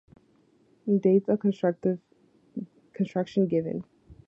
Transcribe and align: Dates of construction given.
Dates 0.99 1.29
of 1.29 1.39
construction 2.93 3.47
given. 3.47 3.83